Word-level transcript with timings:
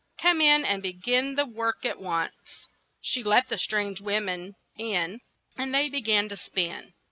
"Come 0.19 0.41
in 0.41 0.65
and 0.65 0.81
be 0.81 0.93
gin 0.93 1.35
the 1.35 1.45
work 1.45 1.85
at 1.85 1.99
once." 2.01 2.33
She 3.03 3.21
let 3.21 3.49
the 3.49 3.59
strange 3.59 4.01
wom 4.01 4.29
en 4.29 4.55
in, 4.75 5.19
and 5.55 5.71
they 5.75 5.89
be 5.89 6.01
gan 6.01 6.27
to 6.29 6.37
spin. 6.37 6.93